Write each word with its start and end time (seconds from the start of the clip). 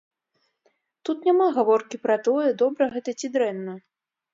Тут 1.09 1.17
няма 1.29 1.47
гаворкі 1.59 2.03
пра 2.07 2.19
тое, 2.31 2.49
добра 2.67 2.93
гэта 2.97 3.09
ці 3.21 3.27
дрэнна. 3.39 3.83